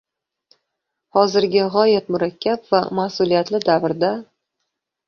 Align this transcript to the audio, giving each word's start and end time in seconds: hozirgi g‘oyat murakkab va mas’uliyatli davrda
hozirgi 1.17 1.67
g‘oyat 1.75 2.09
murakkab 2.17 2.67
va 2.73 2.83
mas’uliyatli 3.03 3.65
davrda 3.71 4.13